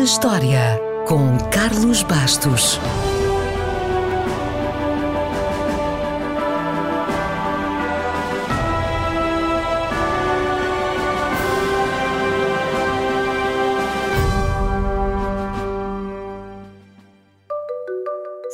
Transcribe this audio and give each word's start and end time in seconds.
na 0.00 0.04
História, 0.04 0.80
com 1.06 1.36
Carlos 1.50 2.02
Bastos. 2.02 2.80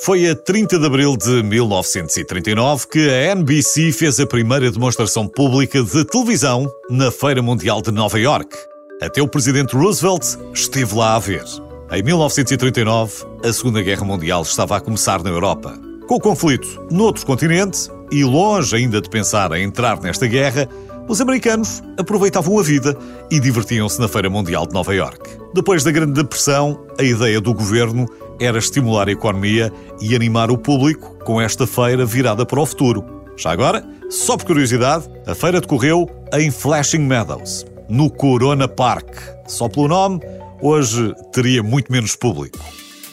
Foi 0.04 0.28
a 0.28 0.34
30 0.34 0.80
de 0.80 0.84
abril 0.84 1.16
de 1.16 1.44
1939 1.44 2.88
que 2.88 3.08
a 3.08 3.36
NBC 3.36 3.92
fez 3.92 4.18
a 4.18 4.26
primeira 4.26 4.68
demonstração 4.68 5.28
pública 5.28 5.80
de 5.80 6.04
televisão 6.06 6.68
na 6.90 7.12
Feira 7.12 7.40
Mundial 7.40 7.80
de 7.80 7.92
Nova 7.92 8.18
York. 8.18 8.75
Até 9.00 9.20
o 9.20 9.28
presidente 9.28 9.76
Roosevelt 9.76 10.24
esteve 10.54 10.94
lá 10.94 11.16
a 11.16 11.18
ver. 11.18 11.44
Em 11.92 12.02
1939, 12.02 13.26
a 13.44 13.52
Segunda 13.52 13.82
Guerra 13.82 14.04
Mundial 14.04 14.40
estava 14.40 14.74
a 14.74 14.80
começar 14.80 15.22
na 15.22 15.28
Europa. 15.28 15.78
Com 16.08 16.14
o 16.14 16.20
conflito 16.20 16.66
noutro 16.90 17.26
continente 17.26 17.90
e 18.10 18.24
longe 18.24 18.74
ainda 18.74 18.98
de 18.98 19.10
pensar 19.10 19.52
em 19.52 19.64
entrar 19.64 20.00
nesta 20.00 20.26
guerra, 20.26 20.66
os 21.06 21.20
americanos 21.20 21.82
aproveitavam 21.98 22.58
a 22.58 22.62
vida 22.62 22.96
e 23.30 23.38
divertiam-se 23.38 24.00
na 24.00 24.08
Feira 24.08 24.30
Mundial 24.30 24.66
de 24.66 24.72
Nova 24.72 24.94
York. 24.94 25.28
Depois 25.52 25.84
da 25.84 25.90
Grande 25.90 26.14
Depressão, 26.14 26.82
a 26.98 27.02
ideia 27.02 27.38
do 27.38 27.52
governo 27.52 28.06
era 28.40 28.58
estimular 28.58 29.08
a 29.08 29.12
economia 29.12 29.70
e 30.00 30.16
animar 30.16 30.50
o 30.50 30.56
público 30.56 31.18
com 31.22 31.38
esta 31.38 31.66
feira 31.66 32.06
virada 32.06 32.46
para 32.46 32.60
o 32.60 32.64
futuro. 32.64 33.04
Já 33.36 33.52
agora, 33.52 33.86
só 34.08 34.38
por 34.38 34.46
curiosidade, 34.46 35.04
a 35.26 35.34
feira 35.34 35.60
decorreu 35.60 36.08
em 36.32 36.50
Flashing 36.50 37.00
Meadows, 37.00 37.66
no 37.88 38.10
Corona 38.10 38.68
Park. 38.68 39.08
Só 39.46 39.68
pelo 39.68 39.88
nome, 39.88 40.20
hoje 40.60 41.14
teria 41.32 41.62
muito 41.62 41.90
menos 41.90 42.16
público. 42.16 42.58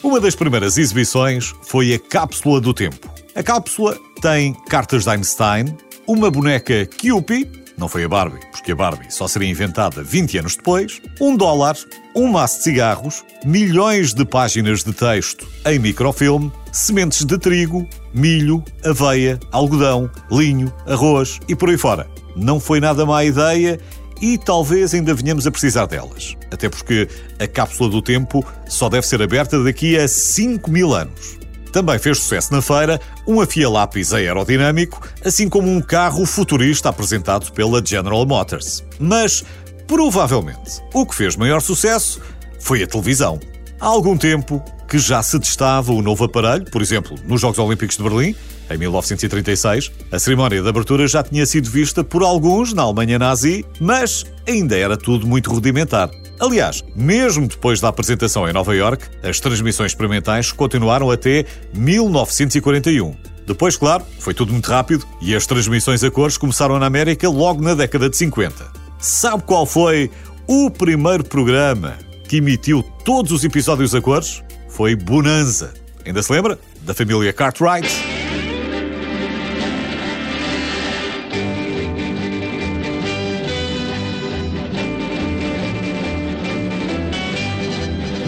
Uma 0.02 0.20
das 0.20 0.34
primeiras 0.34 0.76
exibições 0.76 1.54
foi 1.62 1.94
a 1.94 1.98
Cápsula 1.98 2.60
do 2.60 2.74
Tempo. 2.74 3.10
A 3.34 3.42
cápsula 3.42 3.98
tem 4.20 4.54
cartas 4.68 5.04
de 5.04 5.10
Einstein, 5.10 5.76
uma 6.06 6.30
boneca 6.30 6.86
Cupid 6.86 7.64
não 7.76 7.88
foi 7.88 8.04
a 8.04 8.08
Barbie, 8.08 8.40
porque 8.52 8.70
a 8.70 8.76
Barbie 8.76 9.12
só 9.12 9.26
seria 9.26 9.48
inventada 9.48 10.02
20 10.02 10.38
anos 10.38 10.56
depois, 10.56 11.02
um 11.20 11.36
dólar, 11.36 11.76
um 12.14 12.28
maço 12.28 12.58
de 12.58 12.64
cigarros, 12.64 13.24
milhões 13.44 14.14
de 14.14 14.24
páginas 14.24 14.84
de 14.84 14.92
texto 14.92 15.46
em 15.66 15.78
microfilme, 15.80 16.52
sementes 16.70 17.24
de 17.24 17.36
trigo, 17.36 17.86
milho, 18.12 18.62
aveia, 18.84 19.40
algodão, 19.50 20.08
linho, 20.30 20.72
arroz 20.86 21.40
e 21.48 21.56
por 21.56 21.68
aí 21.68 21.76
fora. 21.76 22.06
Não 22.36 22.60
foi 22.60 22.78
nada 22.78 23.04
má 23.04 23.24
ideia 23.24 23.80
e 24.20 24.38
talvez 24.38 24.94
ainda 24.94 25.14
venhamos 25.14 25.46
a 25.46 25.50
precisar 25.50 25.86
delas. 25.86 26.36
Até 26.50 26.68
porque 26.68 27.08
a 27.38 27.46
cápsula 27.46 27.90
do 27.90 28.02
tempo 28.02 28.44
só 28.68 28.88
deve 28.88 29.06
ser 29.06 29.20
aberta 29.22 29.62
daqui 29.62 29.96
a 29.96 30.06
5 30.06 30.70
mil 30.70 30.94
anos. 30.94 31.38
Também 31.72 31.98
fez 31.98 32.18
sucesso 32.18 32.52
na 32.52 32.62
feira 32.62 33.00
um 33.26 33.40
afia-lápis 33.40 34.12
aerodinâmico, 34.12 35.00
assim 35.24 35.48
como 35.48 35.68
um 35.68 35.80
carro 35.80 36.24
futurista 36.24 36.88
apresentado 36.88 37.50
pela 37.52 37.84
General 37.84 38.24
Motors. 38.24 38.84
Mas, 38.98 39.44
provavelmente, 39.86 40.80
o 40.92 41.04
que 41.04 41.14
fez 41.14 41.34
maior 41.34 41.60
sucesso 41.60 42.20
foi 42.60 42.84
a 42.84 42.86
televisão. 42.86 43.40
Há 43.80 43.86
algum 43.86 44.16
tempo 44.16 44.64
que 44.88 44.98
já 44.98 45.20
se 45.20 45.36
testava 45.40 45.92
o 45.92 46.00
novo 46.00 46.24
aparelho, 46.24 46.64
por 46.70 46.80
exemplo, 46.80 47.18
nos 47.26 47.40
Jogos 47.40 47.58
Olímpicos 47.58 47.96
de 47.96 48.02
Berlim, 48.04 48.36
em 48.70 48.78
1936. 48.78 49.90
A 50.10 50.18
cerimónia 50.18 50.62
de 50.62 50.68
abertura 50.68 51.06
já 51.06 51.22
tinha 51.22 51.44
sido 51.46 51.68
vista 51.68 52.02
por 52.02 52.22
alguns 52.22 52.72
na 52.72 52.82
Alemanha 52.82 53.18
nazi, 53.18 53.64
mas 53.80 54.24
ainda 54.46 54.76
era 54.76 54.96
tudo 54.96 55.26
muito 55.26 55.50
rudimentar. 55.50 56.10
Aliás, 56.40 56.82
mesmo 56.94 57.46
depois 57.46 57.80
da 57.80 57.88
apresentação 57.88 58.48
em 58.48 58.52
Nova 58.52 58.74
York, 58.74 59.06
as 59.22 59.38
transmissões 59.38 59.92
experimentais 59.92 60.52
continuaram 60.52 61.10
até 61.10 61.44
1941. 61.72 63.14
Depois, 63.46 63.76
claro, 63.76 64.04
foi 64.18 64.34
tudo 64.34 64.52
muito 64.52 64.70
rápido 64.70 65.06
e 65.20 65.34
as 65.34 65.46
transmissões 65.46 66.02
a 66.02 66.10
cores 66.10 66.36
começaram 66.36 66.78
na 66.78 66.86
América 66.86 67.28
logo 67.28 67.62
na 67.62 67.74
década 67.74 68.08
de 68.08 68.16
50. 68.16 68.72
Sabe 68.98 69.42
qual 69.42 69.66
foi 69.66 70.10
o 70.46 70.70
primeiro 70.70 71.24
programa 71.24 71.98
que 72.28 72.38
emitiu 72.38 72.82
todos 73.04 73.32
os 73.32 73.44
episódios 73.44 73.94
a 73.94 74.00
cores? 74.00 74.42
Foi 74.68 74.96
Bonanza. 74.96 75.74
Ainda 76.04 76.22
se 76.22 76.32
lembra? 76.32 76.58
Da 76.82 76.94
família 76.94 77.32
Cartwright? 77.32 78.13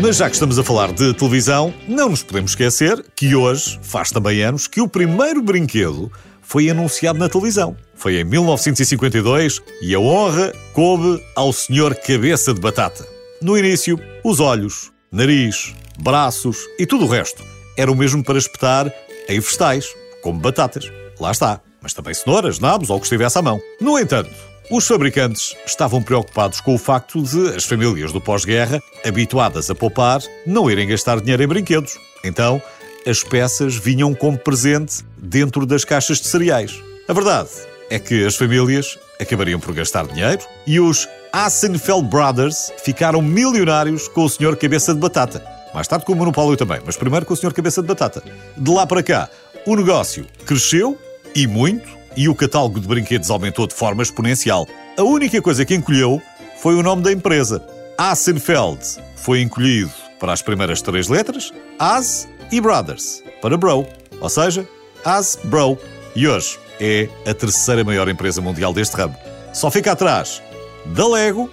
Mas 0.01 0.19
já 0.19 0.29
que 0.29 0.35
estamos 0.35 0.59
a 0.59 0.63
falar 0.63 0.93
de 0.93 1.15
televisão, 1.15 1.73
não 1.89 2.11
nos 2.11 2.23
podemos 2.23 2.51
esquecer 2.51 3.03
que 3.17 3.35
hoje 3.35 3.79
faz 3.83 4.11
também 4.11 4.43
anos 4.43 4.67
que 4.67 4.81
o 4.81 4.87
primeiro 4.87 5.43
brinquedo 5.43 6.13
foi 6.43 6.69
anunciado 6.69 7.19
na 7.19 7.29
televisão. 7.29 7.75
Foi 7.95 8.21
em 8.21 8.25
1952 8.25 9.61
e 9.81 9.95
a 9.95 9.99
honra 9.99 10.53
coube 10.75 11.23
ao 11.35 11.51
senhor 11.53 11.95
Cabeça 11.95 12.53
de 12.53 12.61
Batata. 12.61 13.07
No 13.41 13.57
início, 13.57 13.99
os 14.23 14.39
olhos, 14.39 14.93
nariz, 15.11 15.75
braços 15.99 16.59
e 16.79 16.87
tudo 16.87 17.07
o 17.07 17.09
resto 17.09 17.43
eram 17.77 17.95
mesmo 17.95 18.23
para 18.23 18.39
espetar 18.39 18.93
em 19.29 19.41
vegetais, 19.41 19.87
como 20.23 20.39
batatas. 20.39 20.91
Lá 21.19 21.31
está. 21.31 21.61
Mas 21.81 21.95
também 21.95 22.15
cenouras, 22.15 22.59
nabos 22.59 22.91
ou 22.91 22.97
o 22.97 23.01
que 23.01 23.07
estivesse 23.07 23.39
à 23.39 23.43
mão. 23.43 23.61
No 23.81 23.99
entanto, 23.99 24.31
os 24.71 24.87
fabricantes 24.87 25.55
estavam 25.65 26.03
preocupados 26.03 26.61
com 26.61 26.75
o 26.75 26.79
facto 26.79 27.23
de 27.23 27.55
as 27.55 27.65
famílias 27.65 28.13
do 28.13 28.21
pós-guerra, 28.21 28.83
habituadas 29.05 29.71
a 29.71 29.75
poupar, 29.75 30.21
não 30.45 30.71
irem 30.71 30.89
gastar 30.89 31.21
dinheiro 31.21 31.43
em 31.43 31.47
brinquedos. 31.47 31.99
Então, 32.25 32.61
as 33.07 33.23
peças 33.23 33.77
vinham 33.77 34.13
como 34.13 34.37
presente 34.37 35.05
dentro 35.17 35.65
das 35.65 35.85
caixas 35.85 36.19
de 36.19 36.27
cereais. 36.27 36.75
A 37.09 37.13
verdade 37.13 37.51
é 37.89 37.99
que 37.99 38.27
as 38.27 38.35
famílias 38.35 38.99
acabariam 39.21 39.61
por 39.61 39.73
gastar 39.73 40.07
dinheiro 40.07 40.43
e 40.67 40.81
os 40.81 41.09
Assenfeld 41.33 42.09
Brothers 42.09 42.73
ficaram 42.83 43.23
milionários 43.23 44.09
com 44.09 44.25
o 44.25 44.29
Sr. 44.29 44.57
Cabeça 44.57 44.93
de 44.93 44.99
Batata. 44.99 45.45
Mais 45.73 45.87
tarde 45.87 46.05
com 46.05 46.13
o 46.13 46.17
monopólio 46.17 46.57
também, 46.57 46.81
mas 46.85 46.97
primeiro 46.97 47.25
com 47.25 47.35
o 47.35 47.37
Sr. 47.37 47.53
Cabeça 47.53 47.83
de 47.83 47.89
Batata. 47.89 48.23
De 48.57 48.71
lá 48.71 48.85
para 48.87 49.03
cá, 49.03 49.29
o 49.65 49.77
negócio 49.77 50.27
cresceu 50.45 50.99
e 51.35 51.47
muito 51.47 51.96
e 52.17 52.29
o 52.29 52.35
catálogo 52.35 52.81
de 52.81 52.89
brinquedos 52.89 53.31
aumentou 53.31 53.67
de 53.67 53.75
forma 53.75 54.03
exponencial. 54.03 54.67
A 54.97 55.03
única 55.03 55.41
coisa 55.43 55.65
que 55.65 55.75
encolheu 55.75 56.21
foi 56.59 56.75
o 56.75 56.83
nome 56.83 57.03
da 57.03 57.13
empresa. 57.13 57.63
Assenfeld 57.99 58.81
foi 59.17 59.41
encolhido 59.43 59.93
para 60.19 60.33
as 60.33 60.43
primeiras 60.43 60.81
três 60.81 61.09
letras, 61.09 61.53
As 61.79 62.29
e 62.51 62.61
Brothers, 62.61 63.23
para 63.43 63.57
Bro, 63.57 63.87
ou 64.21 64.29
seja, 64.29 64.67
As 65.05 65.39
Bro. 65.45 65.79
E 66.15 66.27
hoje 66.27 66.59
é 66.81 67.09
a 67.29 67.35
terceira 67.35 67.85
maior 67.85 68.09
empresa 68.09 68.41
mundial 68.41 68.73
deste 68.73 68.97
ramo. 68.97 69.17
Só 69.53 69.71
fica 69.71 69.93
atrás 69.93 70.43
da 70.87 71.07
Lego 71.07 71.51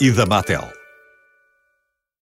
e 0.00 0.10
da 0.10 0.26
Mattel. 0.26 0.81